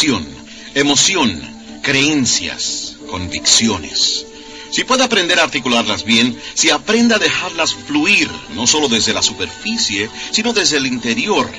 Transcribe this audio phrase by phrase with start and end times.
[0.00, 0.26] pasión,
[0.74, 1.38] emoción,
[1.82, 4.24] creencias, convicciones.
[4.70, 9.22] Si puede aprender a articularlas bien, si aprende a dejarlas fluir, no solo desde la
[9.22, 11.50] superficie, sino desde el interior,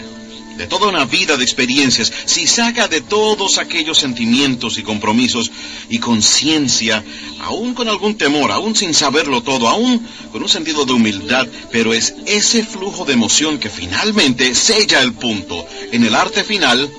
[0.57, 5.51] de toda una vida de experiencias, si saca de todos aquellos sentimientos y compromisos
[5.89, 7.03] y conciencia,
[7.41, 11.93] aún con algún temor, aún sin saberlo todo, aún con un sentido de humildad, pero
[11.93, 16.89] es ese flujo de emoción que finalmente sella el punto en el arte final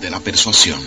[0.00, 0.80] de la persuasión.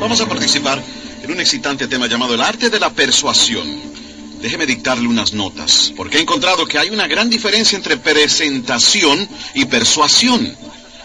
[0.00, 0.82] Vamos a participar
[1.22, 3.68] en un excitante tema llamado el arte de la persuasión.
[4.40, 9.64] Déjeme dictarle unas notas, porque he encontrado que hay una gran diferencia entre presentación y
[9.64, 10.56] persuasión.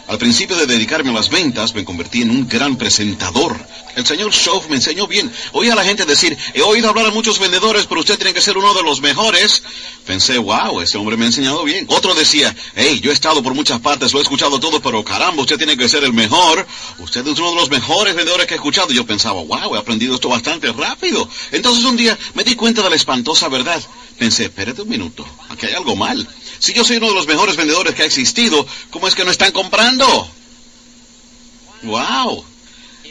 [0.07, 3.55] Al principio de dedicarme a las ventas, me convertí en un gran presentador.
[3.95, 5.31] El señor Schoff me enseñó bien.
[5.53, 8.41] Oí a la gente decir, he oído hablar a muchos vendedores, pero usted tiene que
[8.41, 9.63] ser uno de los mejores.
[10.05, 11.85] Pensé, wow, ese hombre me ha enseñado bien.
[11.87, 15.41] Otro decía, hey, yo he estado por muchas partes, lo he escuchado todo, pero caramba,
[15.41, 16.67] usted tiene que ser el mejor.
[16.99, 18.91] Usted es uno de los mejores vendedores que he escuchado.
[18.91, 21.29] Yo pensaba, wow, he aprendido esto bastante rápido.
[21.51, 23.81] Entonces un día me di cuenta de la espantosa verdad.
[24.17, 26.27] Pensé, espérate un minuto, aquí hay algo mal.
[26.59, 29.31] Si yo soy uno de los mejores vendedores que ha existido, ¿cómo es que no
[29.31, 30.02] están comprando?
[31.83, 32.45] ¡Wow!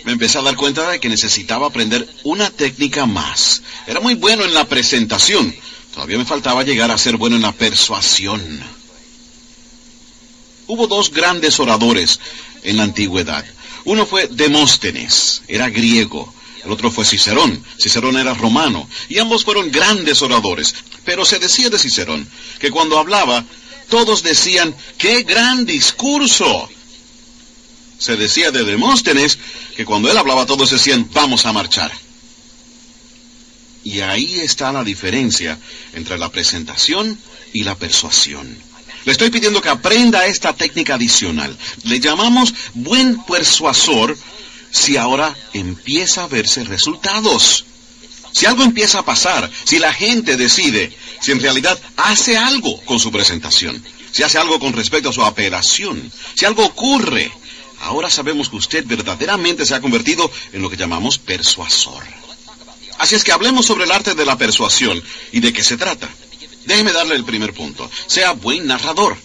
[0.04, 3.62] Me empecé a dar cuenta de que necesitaba aprender una técnica más.
[3.86, 5.54] Era muy bueno en la presentación.
[5.94, 8.40] Todavía me faltaba llegar a ser bueno en la persuasión.
[10.66, 12.18] Hubo dos grandes oradores
[12.62, 13.44] en la antigüedad.
[13.84, 16.32] Uno fue Demóstenes, era griego.
[16.64, 17.62] El otro fue Cicerón.
[17.78, 18.88] Cicerón era romano.
[19.08, 20.74] Y ambos fueron grandes oradores.
[21.04, 22.26] Pero se decía de Cicerón
[22.58, 23.44] que cuando hablaba,
[23.88, 26.70] todos decían, ¡qué gran discurso!
[28.02, 29.38] Se decía de Demóstenes
[29.76, 31.92] que cuando él hablaba todos decían, vamos a marchar.
[33.84, 35.56] Y ahí está la diferencia
[35.92, 37.16] entre la presentación
[37.52, 38.58] y la persuasión.
[39.04, 41.56] Le estoy pidiendo que aprenda esta técnica adicional.
[41.84, 44.18] Le llamamos buen persuasor
[44.72, 47.66] si ahora empieza a verse resultados.
[48.32, 52.98] Si algo empieza a pasar, si la gente decide, si en realidad hace algo con
[52.98, 57.30] su presentación, si hace algo con respecto a su apelación, si algo ocurre,
[57.82, 62.02] ahora sabemos que usted verdaderamente se ha convertido en lo que llamamos persuasor.
[62.98, 66.08] Así es que hablemos sobre el arte de la persuasión y de qué se trata.
[66.64, 67.90] Déjeme darle el primer punto.
[68.06, 69.16] Sea buen narrador.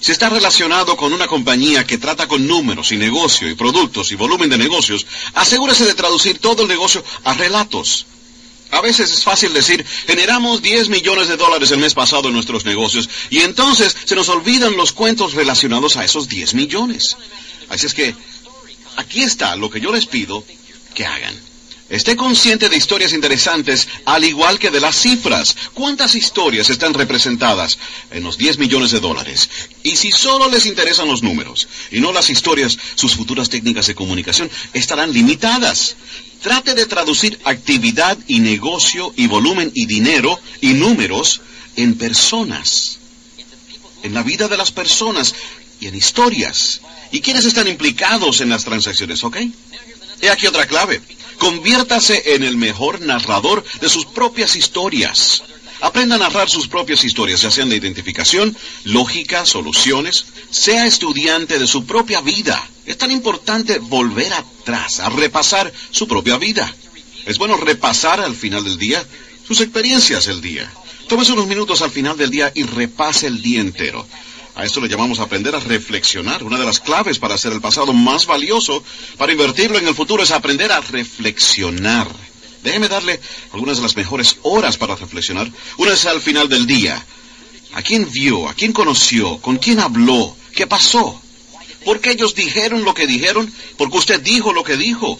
[0.00, 4.16] Si está relacionado con una compañía que trata con números y negocio y productos y
[4.16, 8.06] volumen de negocios, asegúrese de traducir todo el negocio a relatos.
[8.70, 12.64] A veces es fácil decir, generamos 10 millones de dólares el mes pasado en nuestros
[12.64, 17.16] negocios y entonces se nos olvidan los cuentos relacionados a esos 10 millones.
[17.68, 18.14] Así es que
[18.96, 20.44] aquí está lo que yo les pido
[20.94, 21.34] que hagan.
[21.90, 25.54] Esté consciente de historias interesantes, al igual que de las cifras.
[25.74, 27.78] ¿Cuántas historias están representadas
[28.10, 29.50] en los 10 millones de dólares?
[29.82, 33.94] Y si solo les interesan los números y no las historias, sus futuras técnicas de
[33.94, 35.96] comunicación estarán limitadas.
[36.40, 41.42] Trate de traducir actividad y negocio y volumen y dinero y números
[41.76, 42.98] en personas,
[44.02, 45.34] en la vida de las personas
[45.84, 46.80] y en historias.
[47.12, 49.36] ¿Y quiénes están implicados en las transacciones, ok?
[50.22, 51.02] He aquí otra clave.
[51.38, 55.42] Conviértase en el mejor narrador de sus propias historias.
[55.82, 60.24] Aprenda a narrar sus propias historias, ya sean de identificación, lógica, soluciones.
[60.48, 62.66] Sea estudiante de su propia vida.
[62.86, 66.74] Es tan importante volver atrás, a repasar su propia vida.
[67.26, 69.04] Es bueno repasar al final del día
[69.46, 70.72] sus experiencias del día.
[71.08, 74.06] Tómese unos minutos al final del día y repase el día entero.
[74.56, 76.44] A esto le llamamos aprender a reflexionar.
[76.44, 78.84] Una de las claves para hacer el pasado más valioso,
[79.18, 82.08] para invertirlo en el futuro, es aprender a reflexionar.
[82.62, 83.20] Déjeme darle
[83.52, 85.50] algunas de las mejores horas para reflexionar.
[85.76, 87.04] Una es al final del día.
[87.72, 88.48] ¿A quién vio?
[88.48, 89.38] ¿A quién conoció?
[89.38, 90.36] ¿Con quién habló?
[90.54, 91.20] ¿Qué pasó?
[91.84, 93.52] ¿Por qué ellos dijeron lo que dijeron?
[93.76, 95.18] Porque usted dijo lo que dijo.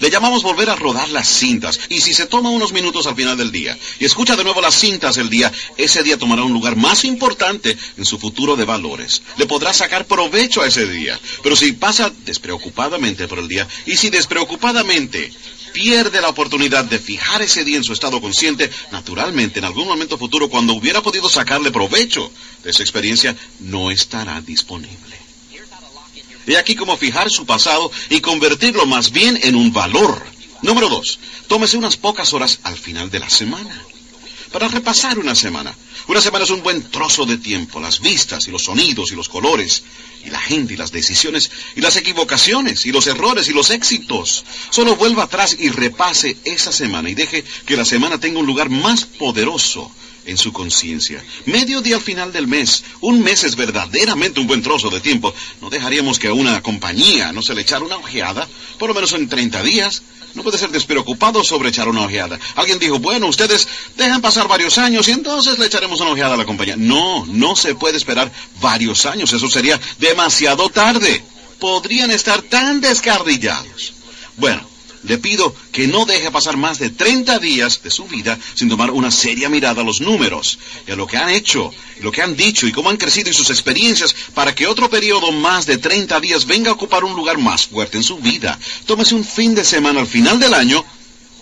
[0.00, 1.80] Le llamamos volver a rodar las cintas.
[1.88, 4.74] Y si se toma unos minutos al final del día y escucha de nuevo las
[4.74, 9.22] cintas del día, ese día tomará un lugar más importante en su futuro de valores.
[9.36, 11.18] Le podrá sacar provecho a ese día.
[11.42, 15.32] Pero si pasa despreocupadamente por el día y si despreocupadamente
[15.72, 20.16] pierde la oportunidad de fijar ese día en su estado consciente, naturalmente en algún momento
[20.16, 22.30] futuro, cuando hubiera podido sacarle provecho
[22.62, 25.13] de esa experiencia, no estará disponible.
[26.46, 30.22] He aquí cómo fijar su pasado y convertirlo más bien en un valor.
[30.62, 33.84] Número dos, tómese unas pocas horas al final de la semana
[34.54, 35.74] para repasar una semana.
[36.06, 39.28] Una semana es un buen trozo de tiempo, las vistas y los sonidos y los
[39.28, 39.82] colores,
[40.24, 44.44] y la gente y las decisiones y las equivocaciones y los errores y los éxitos.
[44.70, 48.70] Solo vuelva atrás y repase esa semana y deje que la semana tenga un lugar
[48.70, 49.90] más poderoso
[50.26, 51.22] en su conciencia.
[51.46, 52.84] Medio día al final del mes.
[53.00, 55.34] Un mes es verdaderamente un buen trozo de tiempo.
[55.60, 58.48] No dejaríamos que a una compañía no se le echara una ojeada,
[58.78, 60.02] por lo menos en 30 días.
[60.34, 62.38] No puede ser despreocupado sobre echar una ojeada.
[62.56, 66.38] Alguien dijo, bueno, ustedes dejan pasar varios años y entonces le echaremos una ojeada a
[66.38, 66.74] la compañía.
[66.76, 69.32] No, no se puede esperar varios años.
[69.32, 71.22] Eso sería demasiado tarde.
[71.60, 73.94] Podrían estar tan descarrillados.
[74.36, 74.66] Bueno,
[75.04, 78.90] le pido que no deje pasar más de 30 días de su vida sin tomar
[78.90, 82.36] una seria mirada a los números y a lo que han hecho, lo que han
[82.36, 86.20] dicho y cómo han crecido y sus experiencias para que otro periodo más de 30
[86.20, 88.58] días venga a ocupar un lugar más fuerte en su vida.
[88.86, 90.84] Tómese un fin de semana al final del año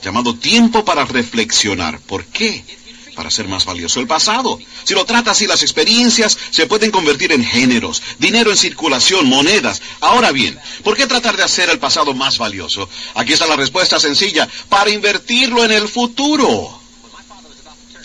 [0.02, 2.00] llamado tiempo para reflexionar.
[2.00, 2.64] ¿Por qué?
[3.14, 4.58] Para ser más valioso el pasado.
[4.84, 9.82] Si lo trata así, las experiencias se pueden convertir en géneros, dinero en circulación, monedas.
[10.00, 12.88] Ahora bien, ¿por qué tratar de hacer el pasado más valioso?
[13.14, 16.80] Aquí está la respuesta sencilla, para invertirlo en el futuro.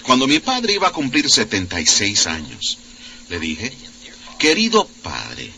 [0.04, 2.78] Cuando mi padre iba a cumplir 76 años,
[3.30, 3.74] le dije,
[4.38, 5.52] querido padre,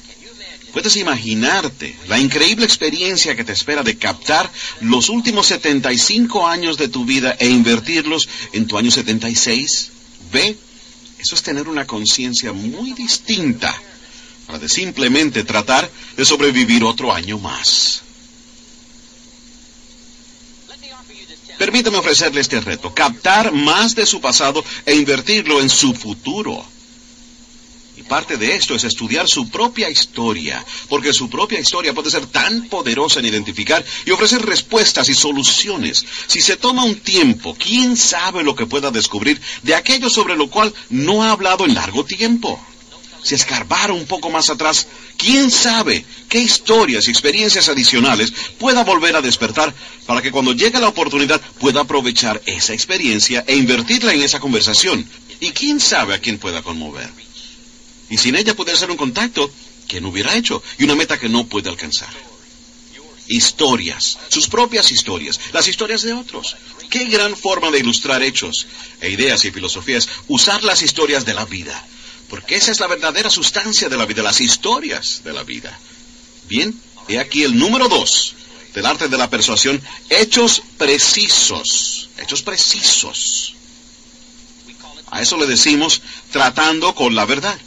[0.73, 4.51] Puedes imaginarte la increíble experiencia que te espera de captar
[4.81, 9.91] los últimos 75 años de tu vida e invertirlos en tu año 76.
[10.31, 10.57] Ve,
[11.17, 13.75] eso es tener una conciencia muy distinta
[14.45, 18.01] para de simplemente tratar de sobrevivir otro año más.
[21.59, 26.65] Permítame ofrecerle este reto, captar más de su pasado e invertirlo en su futuro.
[28.09, 32.67] Parte de esto es estudiar su propia historia, porque su propia historia puede ser tan
[32.67, 36.03] poderosa en identificar y ofrecer respuestas y soluciones.
[36.25, 40.49] Si se toma un tiempo, ¿quién sabe lo que pueda descubrir de aquello sobre lo
[40.49, 42.59] cual no ha hablado en largo tiempo?
[43.21, 49.17] Si escarbara un poco más atrás, ¿quién sabe qué historias y experiencias adicionales pueda volver
[49.17, 49.71] a despertar
[50.07, 55.07] para que cuando llegue la oportunidad pueda aprovechar esa experiencia e invertirla en esa conversación?
[55.39, 57.28] ¿Y quién sabe a quién pueda conmover?
[58.09, 59.51] Y sin ella puede ser un contacto
[59.87, 62.09] que no hubiera hecho y una meta que no puede alcanzar.
[63.27, 66.55] Historias, sus propias historias, las historias de otros.
[66.89, 68.65] Qué gran forma de ilustrar hechos
[69.01, 71.85] e ideas y filosofías, usar las historias de la vida.
[72.29, 75.77] Porque esa es la verdadera sustancia de la vida, las historias de la vida.
[76.47, 76.73] Bien,
[77.07, 78.33] he aquí el número dos
[78.73, 82.09] del arte de la persuasión, hechos precisos.
[82.17, 83.53] Hechos precisos.
[85.11, 86.01] A eso le decimos
[86.31, 87.59] tratando con la verdad.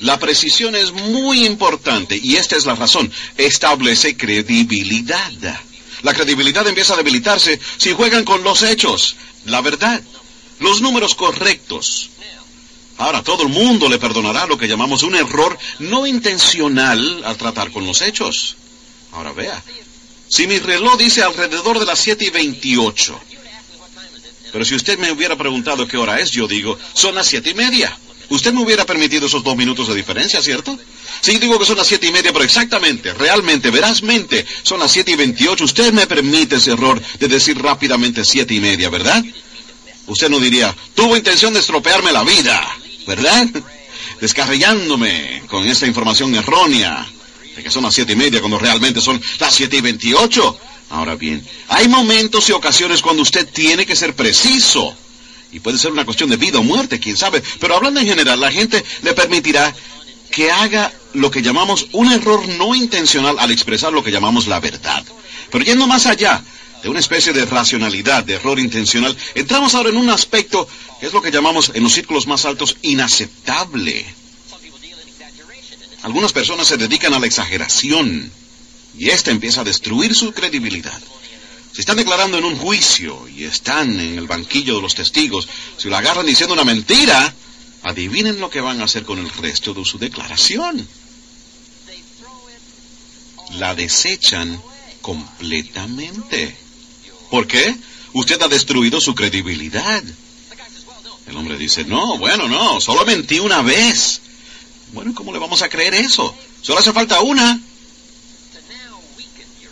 [0.00, 3.10] La precisión es muy importante y esta es la razón.
[3.36, 5.32] Establece credibilidad.
[6.02, 9.16] La credibilidad empieza a debilitarse si juegan con los hechos,
[9.46, 10.00] la verdad,
[10.60, 12.10] los números correctos.
[12.98, 17.70] Ahora todo el mundo le perdonará lo que llamamos un error no intencional al tratar
[17.70, 18.56] con los hechos.
[19.12, 19.62] Ahora vea,
[20.28, 23.20] si mi reloj dice alrededor de las 7 y 28,
[24.52, 27.54] pero si usted me hubiera preguntado qué hora es, yo digo, son las siete y
[27.54, 27.96] media.
[28.30, 30.78] Usted me hubiera permitido esos dos minutos de diferencia, ¿cierto?
[31.20, 35.12] Sí, digo que son las siete y media, pero exactamente, realmente, verazmente, son las siete
[35.12, 35.64] y veintiocho.
[35.64, 39.24] Usted me permite ese error de decir rápidamente siete y media, ¿verdad?
[40.06, 42.60] Usted no diría, tuvo intención de estropearme la vida,
[43.06, 43.48] ¿verdad?
[44.20, 47.06] Descarrillándome con esta información errónea
[47.56, 50.58] de que son las siete y media cuando realmente son las siete y veintiocho.
[50.90, 54.94] Ahora bien, hay momentos y ocasiones cuando usted tiene que ser preciso
[55.52, 57.42] y puede ser una cuestión de vida o muerte, quién sabe.
[57.60, 59.74] Pero hablando en general, la gente le permitirá
[60.30, 64.60] que haga lo que llamamos un error no intencional al expresar lo que llamamos la
[64.60, 65.04] verdad.
[65.50, 66.42] Pero yendo más allá
[66.82, 70.68] de una especie de racionalidad, de error intencional, entramos ahora en un aspecto
[71.00, 74.04] que es lo que llamamos en los círculos más altos inaceptable.
[76.02, 78.30] Algunas personas se dedican a la exageración
[78.96, 81.00] y esta empieza a destruir su credibilidad.
[81.72, 85.88] Si están declarando en un juicio y están en el banquillo de los testigos, si
[85.88, 87.34] lo agarran diciendo una mentira,
[87.82, 90.86] adivinen lo que van a hacer con el resto de su declaración.
[93.58, 94.60] La desechan
[95.00, 96.56] completamente.
[97.30, 97.76] ¿Por qué?
[98.12, 100.02] Usted ha destruido su credibilidad.
[101.26, 104.20] El hombre dice, no, bueno, no, solo mentí una vez.
[104.92, 106.34] Bueno, ¿cómo le vamos a creer eso?
[106.62, 107.60] Solo hace falta una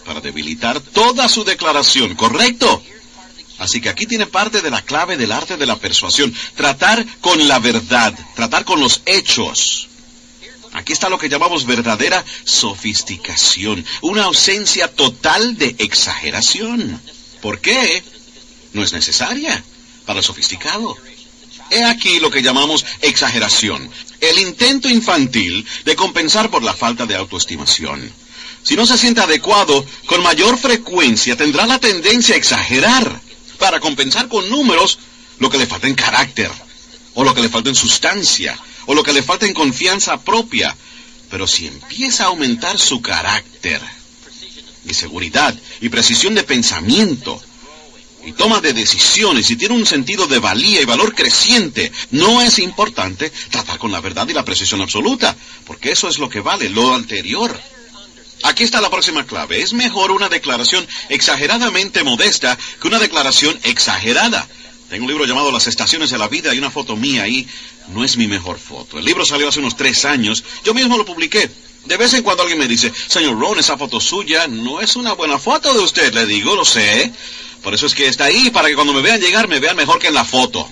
[0.07, 2.83] para debilitar toda su declaración, ¿correcto?
[3.59, 7.49] Así que aquí tiene parte de la clave del arte de la persuasión, tratar con
[7.49, 9.89] la verdad, tratar con los hechos.
[10.73, 17.01] Aquí está lo que llamamos verdadera sofisticación, una ausencia total de exageración.
[17.41, 18.05] ¿Por qué?
[18.73, 19.65] No es necesaria
[20.05, 20.97] para el sofisticado.
[21.71, 27.17] He aquí lo que llamamos exageración, el intento infantil de compensar por la falta de
[27.17, 28.13] autoestimación.
[28.67, 33.21] Si no se siente adecuado, con mayor frecuencia tendrá la tendencia a exagerar
[33.59, 34.99] para compensar con números
[35.39, 36.51] lo que le falta en carácter.
[37.19, 40.77] o lo que le falta en sustancia, o lo que le falta en confianza propia.
[41.31, 43.81] Pero si empieza a aumentar su carácter,
[44.85, 47.41] y seguridad, y precisión de pensamiento,
[48.27, 52.59] y toma de decisiones, y tiene un sentido de valía y valor creciente, no es
[52.59, 56.69] importante tratar con la verdad y la precisión absoluta, porque eso es lo que vale,
[56.69, 57.59] lo anterior.
[58.43, 59.63] Aquí está la próxima clave.
[59.63, 64.47] Es mejor una declaración exageradamente modesta que una declaración exagerada.
[64.91, 67.49] Tengo un libro llamado Las Estaciones de la Vida y una foto mía ahí.
[67.89, 68.99] No es mi mejor foto.
[68.99, 70.45] El libro salió hace unos tres años.
[70.65, 71.51] Yo mismo lo publiqué.
[71.87, 75.13] De vez en cuando alguien me dice, señor Ron, esa foto suya no es una
[75.13, 76.13] buena foto de usted.
[76.13, 77.13] Le digo, lo sé.
[77.63, 79.99] Por eso es que está ahí, para que cuando me vean llegar me vean mejor
[79.99, 80.69] que en la foto.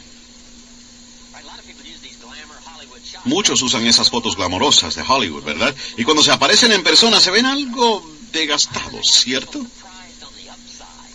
[3.24, 5.74] Muchos usan esas fotos glamorosas de Hollywood, ¿verdad?
[5.96, 9.64] Y cuando se aparecen en persona se ven algo degastados, ¿cierto?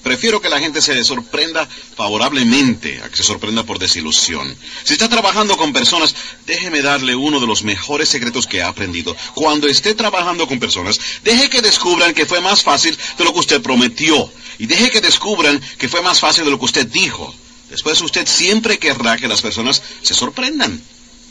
[0.01, 4.55] Prefiero que la gente se sorprenda favorablemente a que se sorprenda por desilusión.
[4.83, 6.15] Si está trabajando con personas,
[6.47, 9.15] déjeme darle uno de los mejores secretos que he aprendido.
[9.35, 13.39] Cuando esté trabajando con personas, deje que descubran que fue más fácil de lo que
[13.39, 14.31] usted prometió.
[14.57, 17.33] Y deje que descubran que fue más fácil de lo que usted dijo.
[17.69, 20.81] Después usted siempre querrá que las personas se sorprendan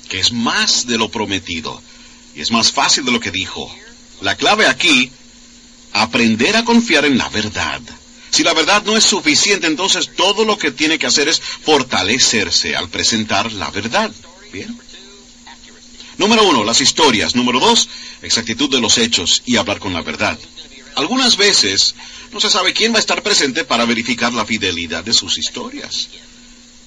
[0.08, 1.82] que es más de lo prometido
[2.34, 3.72] y es más fácil de lo que dijo.
[4.20, 5.10] La clave aquí,
[5.92, 7.80] aprender a confiar en la verdad.
[8.30, 12.76] Si la verdad no es suficiente, entonces todo lo que tiene que hacer es fortalecerse
[12.76, 14.10] al presentar la verdad.
[14.52, 14.78] Bien.
[16.18, 17.34] Número uno, las historias.
[17.34, 17.88] Número dos,
[18.22, 20.38] exactitud de los hechos y hablar con la verdad.
[20.96, 21.94] Algunas veces
[22.32, 26.08] no se sabe quién va a estar presente para verificar la fidelidad de sus historias.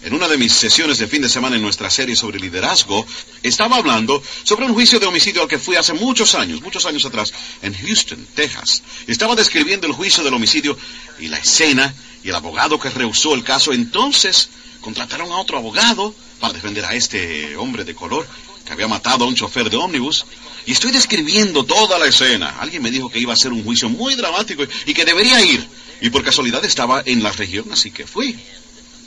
[0.03, 3.05] En una de mis sesiones de fin de semana en nuestra serie sobre liderazgo,
[3.43, 7.05] estaba hablando sobre un juicio de homicidio al que fui hace muchos años, muchos años
[7.05, 7.31] atrás,
[7.61, 8.81] en Houston, Texas.
[9.05, 10.75] Estaba describiendo el juicio del homicidio
[11.19, 11.93] y la escena
[12.23, 13.73] y el abogado que rehusó el caso.
[13.73, 14.49] Entonces
[14.81, 18.27] contrataron a otro abogado para defender a este hombre de color
[18.65, 20.25] que había matado a un chofer de ómnibus.
[20.65, 22.57] Y estoy describiendo toda la escena.
[22.59, 25.63] Alguien me dijo que iba a ser un juicio muy dramático y que debería ir.
[26.01, 28.35] Y por casualidad estaba en la región, así que fui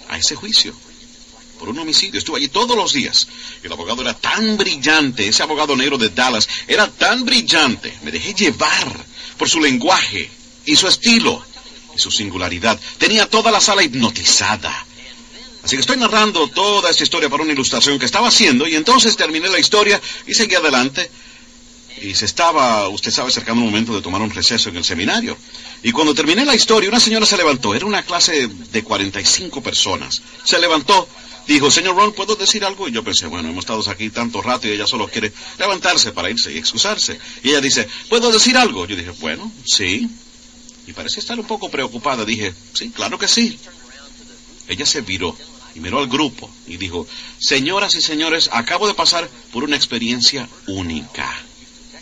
[0.09, 0.75] a ese juicio
[1.59, 2.19] por un homicidio.
[2.19, 3.29] Estuve allí todos los días.
[3.63, 7.97] El abogado era tan brillante, ese abogado negro de Dallas era tan brillante.
[8.03, 9.05] Me dejé llevar
[9.39, 10.31] por su lenguaje
[10.67, 11.45] y su estilo
[11.97, 12.79] y su singularidad.
[12.99, 14.87] Tenía toda la sala hipnotizada.
[15.63, 19.17] Así que estoy narrando toda esta historia para una ilustración que estaba haciendo y entonces
[19.17, 21.11] terminé la historia y seguí adelante.
[22.05, 25.39] Y se estaba, usted sabe, acercando un momento de tomar un receso en el seminario.
[25.83, 27.75] Y cuando terminé la historia, una señora se levantó.
[27.75, 30.21] Era una clase de 45 personas.
[30.45, 31.09] Se levantó,
[31.47, 32.89] dijo, señor Ron, ¿puedo decir algo?
[32.89, 36.29] Y yo pensé, bueno, hemos estado aquí tanto rato y ella solo quiere levantarse para
[36.29, 37.19] irse y excusarse.
[37.43, 38.87] Y ella dice, ¿puedo decir algo?
[38.87, 40.07] Yo dije, bueno, sí.
[40.87, 42.27] Y parece estar un poco preocupada.
[42.27, 43.59] Dije, sí, claro que sí.
[44.69, 45.35] Ella se viró
[45.75, 47.07] y miró al grupo y dijo,
[47.39, 51.33] señoras y señores, acabo de pasar por una experiencia única.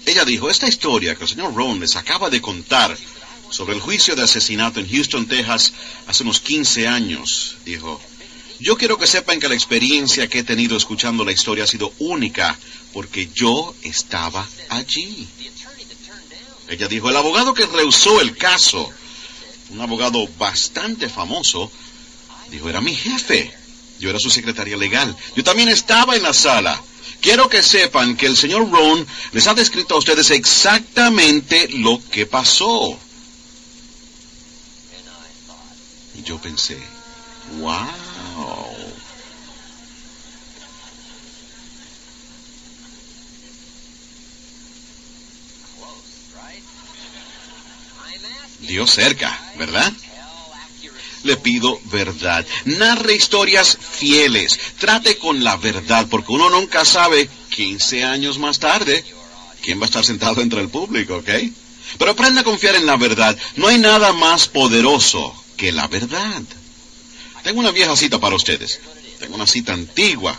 [0.06, 2.96] Ella dijo, esta historia que el señor Ron les acaba de contar
[3.50, 5.72] sobre el juicio de asesinato en Houston, Texas,
[6.06, 8.00] hace unos 15 años, dijo,
[8.58, 11.92] yo quiero que sepan que la experiencia que he tenido escuchando la historia ha sido
[11.98, 12.56] única,
[12.92, 15.26] porque yo estaba allí.
[16.68, 18.88] Ella dijo, el abogado que rehusó el caso,
[19.70, 21.70] un abogado bastante famoso,
[22.50, 23.52] dijo, era mi jefe.
[23.98, 25.16] Yo era su secretaria legal.
[25.36, 26.80] Yo también estaba en la sala.
[27.22, 32.26] Quiero que sepan que el señor Ron les ha descrito a ustedes exactamente lo que
[32.26, 32.98] pasó.
[36.18, 36.76] Y yo pensé,
[37.60, 37.86] wow.
[48.62, 49.92] Dios cerca, ¿verdad?
[51.22, 52.44] Le pido verdad.
[52.64, 54.58] Narre historias fieles.
[54.78, 59.04] Trate con la verdad, porque uno nunca sabe, 15 años más tarde,
[59.62, 61.30] quién va a estar sentado entre el público, ¿ok?
[61.98, 63.36] Pero aprenda a confiar en la verdad.
[63.56, 66.42] No hay nada más poderoso que la verdad.
[67.42, 68.80] Tengo una vieja cita para ustedes.
[69.18, 70.36] Tengo una cita antigua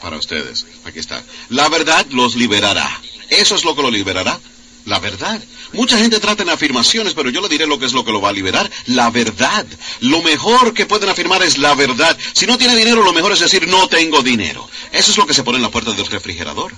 [0.00, 0.66] para ustedes.
[0.84, 1.22] Aquí está.
[1.50, 3.00] La verdad los liberará.
[3.28, 4.38] Eso es lo que lo liberará.
[4.86, 5.42] La verdad.
[5.72, 8.20] Mucha gente trata en afirmaciones, pero yo le diré lo que es lo que lo
[8.20, 8.70] va a liberar.
[8.86, 9.66] La verdad.
[10.00, 12.16] Lo mejor que pueden afirmar es la verdad.
[12.34, 14.68] Si no tiene dinero, lo mejor es decir no tengo dinero.
[14.92, 16.74] Eso es lo que se pone en la puerta del refrigerador.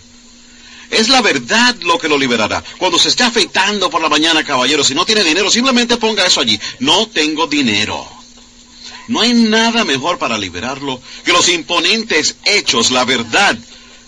[0.90, 2.62] Es la verdad lo que lo liberará.
[2.78, 6.40] Cuando se esté afeitando por la mañana, caballero, si no tiene dinero, simplemente ponga eso
[6.40, 6.58] allí.
[6.78, 8.06] No tengo dinero.
[9.08, 13.56] No hay nada mejor para liberarlo que los imponentes hechos, la verdad.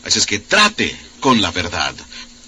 [0.05, 1.95] Así es que trate con la verdad.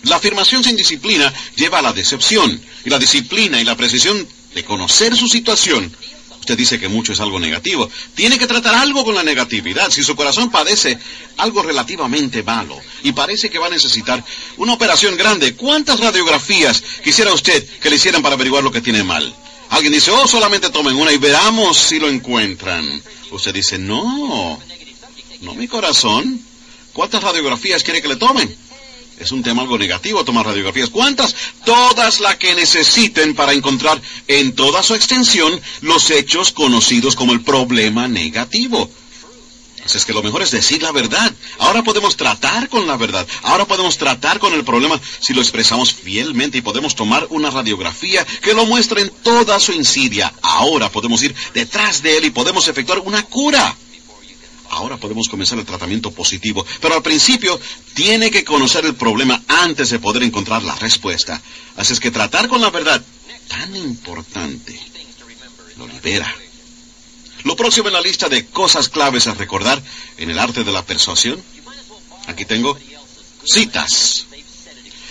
[0.05, 2.61] La afirmación sin disciplina lleva a la decepción.
[2.85, 5.95] Y la disciplina y la precisión de conocer su situación
[6.41, 7.89] Usted dice que mucho es algo negativo.
[8.15, 9.91] Tiene que tratar algo con la negatividad.
[9.91, 10.99] Si su corazón padece
[11.37, 14.25] algo relativamente malo y parece que va a necesitar
[14.57, 19.05] una operación grande, ¿cuántas radiografías quisiera usted que le hicieran para averiguar lo que tiene
[19.05, 19.33] mal?
[19.69, 23.01] Alguien dice, oh, solamente tomen una y veamos si lo encuentran.
[23.31, 24.59] Usted dice, no,
[25.43, 26.41] no mi corazón.
[26.95, 28.57] ¿Cuántas radiografías quiere que le tomen?
[29.21, 30.89] Es un tema algo negativo tomar radiografías.
[30.89, 31.37] ¿Cuántas?
[31.67, 37.43] Todas las que necesiten para encontrar en toda su extensión los hechos conocidos como el
[37.43, 38.91] problema negativo.
[39.85, 41.35] Así es que lo mejor es decir la verdad.
[41.59, 43.27] Ahora podemos tratar con la verdad.
[43.43, 48.27] Ahora podemos tratar con el problema si lo expresamos fielmente y podemos tomar una radiografía
[48.41, 50.33] que lo muestre en toda su insidia.
[50.41, 53.77] Ahora podemos ir detrás de él y podemos efectuar una cura.
[54.71, 57.61] Ahora podemos comenzar el tratamiento positivo, pero al principio
[57.95, 61.43] tiene que conocer el problema antes de poder encontrar la respuesta.
[61.77, 63.03] Así es que tratar con la verdad,
[63.49, 64.81] tan importante,
[65.77, 66.33] lo libera.
[67.43, 69.83] Lo próximo en la lista de cosas claves a recordar
[70.19, 71.43] en el arte de la persuasión,
[72.29, 72.79] aquí tengo
[73.45, 74.27] citas.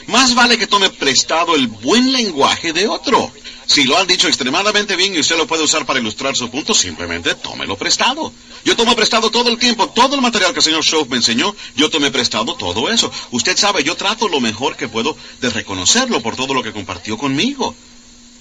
[0.08, 3.32] Más vale que tome prestado el buen lenguaje de otro.
[3.70, 6.74] Si lo han dicho extremadamente bien y usted lo puede usar para ilustrar su punto,
[6.74, 8.34] simplemente tómelo prestado.
[8.66, 11.56] Yo tomo prestado todo el tiempo, todo el material que el señor Schoff me enseñó,
[11.76, 13.12] yo tomé prestado todo eso.
[13.30, 17.16] Usted sabe, yo trato lo mejor que puedo de reconocerlo por todo lo que compartió
[17.16, 17.76] conmigo.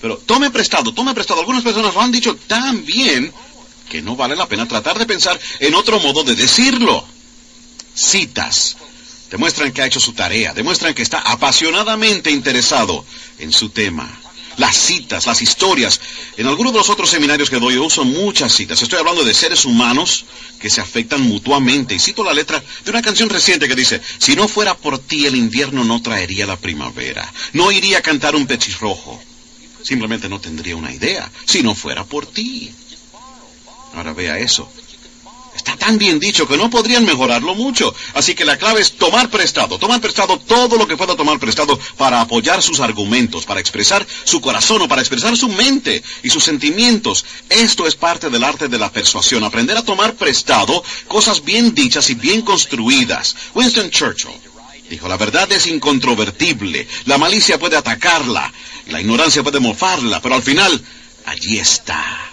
[0.00, 1.40] Pero tome prestado, tome prestado.
[1.40, 3.30] Algunas personas lo han dicho tan bien
[3.90, 7.04] que no vale la pena tratar de pensar en otro modo de decirlo.
[7.94, 8.78] Citas.
[9.30, 13.04] Demuestran que ha hecho su tarea, demuestran que está apasionadamente interesado
[13.38, 14.18] en su tema
[14.58, 16.00] las citas, las historias.
[16.36, 18.82] En algunos de los otros seminarios que doy yo uso muchas citas.
[18.82, 20.26] Estoy hablando de seres humanos
[20.60, 21.94] que se afectan mutuamente.
[21.94, 25.26] Y cito la letra de una canción reciente que dice, si no fuera por ti
[25.26, 27.32] el invierno no traería la primavera.
[27.52, 29.22] No iría a cantar un pechirrojo.
[29.82, 32.70] Simplemente no tendría una idea si no fuera por ti.
[33.94, 34.70] Ahora vea eso.
[35.58, 37.92] Está tan bien dicho que no podrían mejorarlo mucho.
[38.14, 41.76] Así que la clave es tomar prestado, tomar prestado todo lo que pueda tomar prestado
[41.96, 46.44] para apoyar sus argumentos, para expresar su corazón o para expresar su mente y sus
[46.44, 47.24] sentimientos.
[47.48, 52.08] Esto es parte del arte de la persuasión, aprender a tomar prestado cosas bien dichas
[52.10, 53.34] y bien construidas.
[53.52, 54.30] Winston Churchill
[54.88, 58.52] dijo, la verdad es incontrovertible, la malicia puede atacarla,
[58.86, 60.80] la ignorancia puede mofarla, pero al final,
[61.26, 62.30] allí está.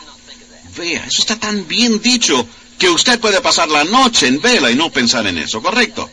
[0.78, 4.76] Vea, eso está tan bien dicho que usted puede pasar la noche en vela y
[4.76, 6.10] no pensar en eso, ¿correcto?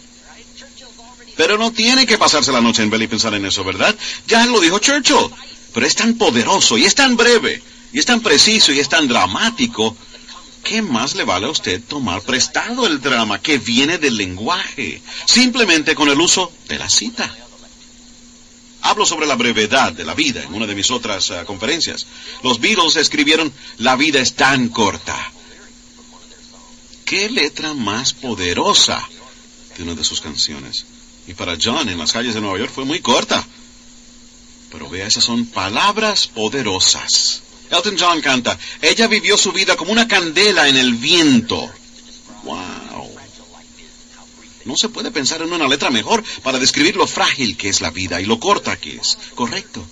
[1.36, 3.94] Pero no tiene que pasarse la noche en vela y pensar en eso, ¿verdad?
[4.26, 5.30] Ya lo dijo Churchill.
[5.72, 9.08] Pero es tan poderoso y es tan breve y es tan preciso y es tan
[9.08, 9.96] dramático.
[10.62, 15.02] ¿Qué más le vale a usted tomar prestado el drama que viene del lenguaje?
[15.24, 17.34] Simplemente con el uso de la cita.
[18.82, 22.06] Hablo sobre la brevedad de la vida en una de mis otras uh, conferencias.
[22.42, 25.32] Los Beatles escribieron La vida es tan corta
[27.12, 29.06] qué letra más poderosa
[29.76, 30.86] de una de sus canciones.
[31.26, 33.46] Y para John en las calles de Nueva York fue muy corta.
[34.70, 37.42] Pero vea, esas son palabras poderosas.
[37.70, 41.70] Elton John canta, ella vivió su vida como una candela en el viento.
[42.44, 43.14] ¡Wow!
[44.64, 47.90] No se puede pensar en una letra mejor para describir lo frágil que es la
[47.90, 49.18] vida y lo corta que es.
[49.34, 49.84] Correcto.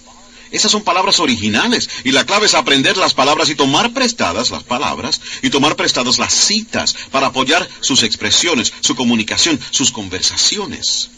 [0.51, 4.65] Esas son palabras originales y la clave es aprender las palabras y tomar prestadas las
[4.65, 11.11] palabras y tomar prestadas las citas para apoyar sus expresiones, su comunicación, sus conversaciones.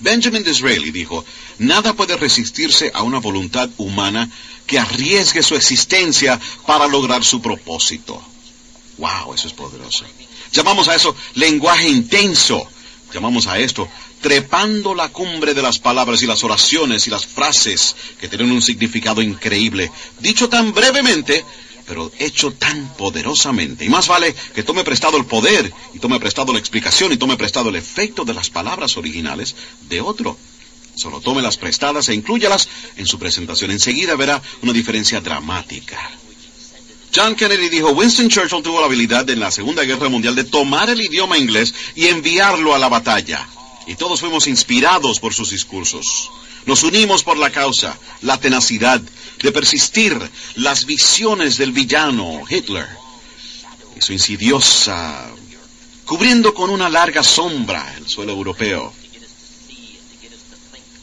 [0.00, 1.24] Benjamin Disraeli dijo,
[1.58, 4.30] nada puede resistirse a una voluntad humana
[4.66, 8.22] que arriesgue su existencia para lograr su propósito.
[8.98, 9.34] ¡Wow!
[9.34, 10.04] Eso es poderoso.
[10.52, 12.64] Llamamos a eso lenguaje intenso.
[13.12, 13.88] Llamamos a esto
[14.20, 18.62] trepando la cumbre de las palabras y las oraciones y las frases que tienen un
[18.62, 21.44] significado increíble, dicho tan brevemente,
[21.86, 23.84] pero hecho tan poderosamente.
[23.84, 27.36] Y más vale que tome prestado el poder, y tome prestado la explicación, y tome
[27.36, 29.56] prestado el efecto de las palabras originales
[29.88, 30.36] de otro.
[30.94, 33.70] Solo tome las prestadas e incluyalas en su presentación.
[33.70, 35.98] Enseguida verá una diferencia dramática.
[37.14, 40.90] John Kennedy dijo, Winston Churchill tuvo la habilidad en la Segunda Guerra Mundial de tomar
[40.90, 43.48] el idioma inglés y enviarlo a la batalla
[43.88, 46.30] y todos fuimos inspirados por sus discursos.
[46.66, 49.00] Nos unimos por la causa, la tenacidad
[49.42, 50.16] de persistir
[50.56, 52.86] las visiones del villano Hitler
[53.96, 55.30] y su insidiosa,
[56.04, 58.92] cubriendo con una larga sombra el suelo europeo.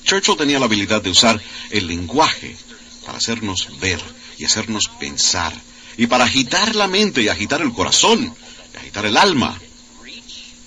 [0.04, 2.56] Churchill tenía la habilidad de usar el lenguaje
[3.04, 4.00] para hacernos ver
[4.38, 5.54] y hacernos pensar,
[5.98, 8.36] y para agitar la mente y agitar el corazón,
[8.76, 9.60] y agitar el alma.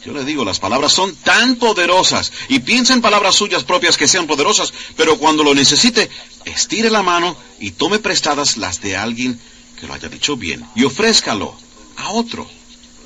[0.04, 4.06] Yo le digo, las palabras son tan poderosas y piensa en palabras suyas propias que
[4.06, 6.08] sean poderosas, pero cuando lo necesite,
[6.44, 9.38] estire la mano y tome prestadas las de alguien
[9.78, 11.56] que lo haya dicho bien y ofrézcalo
[11.96, 12.48] a otro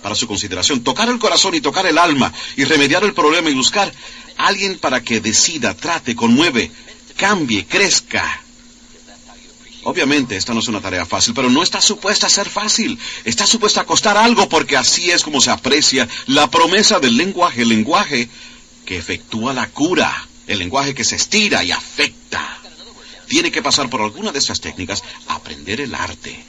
[0.02, 0.82] para su consideración.
[0.82, 3.92] Tocar el corazón y tocar el alma y remediar el problema y buscar
[4.36, 6.70] a alguien para que decida, trate, conmueve,
[7.16, 8.41] cambie, crezca.
[9.84, 12.98] Obviamente esta no es una tarea fácil, pero no está supuesta a ser fácil.
[13.24, 17.62] Está supuesta a costar algo porque así es como se aprecia la promesa del lenguaje,
[17.62, 18.28] el lenguaje
[18.86, 22.58] que efectúa la cura, el lenguaje que se estira y afecta.
[23.26, 26.44] Tiene que pasar por alguna de estas técnicas, aprender el arte.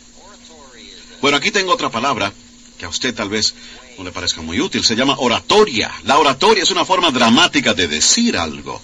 [1.22, 2.32] Bueno, aquí tengo otra palabra
[2.78, 3.56] que a usted tal vez
[3.98, 4.84] no le parezca muy útil.
[4.84, 5.92] Se llama oratoria.
[6.04, 8.82] La oratoria es una forma dramática de decir algo,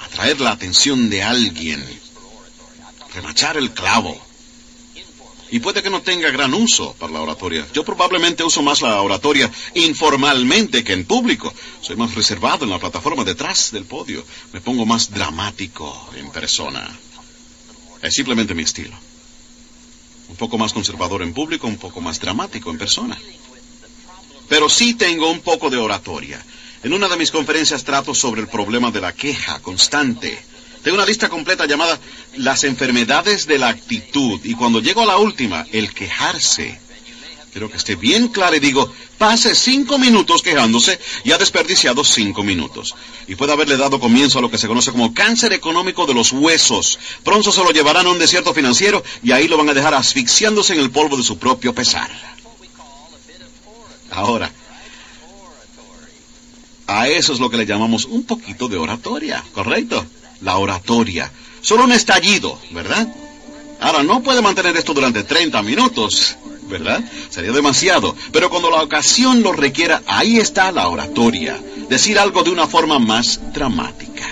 [0.00, 1.84] atraer la atención de alguien,
[3.14, 4.20] remachar el clavo.
[5.50, 7.66] Y puede que no tenga gran uso para la oratoria.
[7.72, 11.52] Yo probablemente uso más la oratoria informalmente que en público.
[11.80, 14.24] Soy más reservado en la plataforma detrás del podio.
[14.52, 16.86] Me pongo más dramático en persona.
[18.02, 18.94] Es simplemente mi estilo.
[20.28, 23.18] Un poco más conservador en público, un poco más dramático en persona.
[24.50, 26.44] Pero sí tengo un poco de oratoria.
[26.82, 30.38] En una de mis conferencias trato sobre el problema de la queja constante.
[30.82, 31.98] Tengo una lista completa llamada
[32.36, 34.40] Las enfermedades de la actitud.
[34.44, 36.80] Y cuando llego a la última, el quejarse.
[37.52, 42.42] Quiero que esté bien claro y digo, pase cinco minutos quejándose y ha desperdiciado cinco
[42.42, 42.94] minutos.
[43.26, 46.32] Y puede haberle dado comienzo a lo que se conoce como cáncer económico de los
[46.32, 46.98] huesos.
[47.24, 50.74] Pronto se lo llevarán a un desierto financiero y ahí lo van a dejar asfixiándose
[50.74, 52.10] en el polvo de su propio pesar.
[54.10, 54.52] Ahora,
[56.86, 60.06] a eso es lo que le llamamos un poquito de oratoria, ¿correcto?
[60.40, 61.30] La oratoria.
[61.60, 63.08] Solo un estallido, ¿verdad?
[63.80, 66.36] Ahora, no puede mantener esto durante 30 minutos,
[66.68, 67.02] ¿verdad?
[67.30, 68.14] Sería demasiado.
[68.32, 71.60] Pero cuando la ocasión lo requiera, ahí está la oratoria.
[71.88, 74.26] Decir algo de una forma más dramática.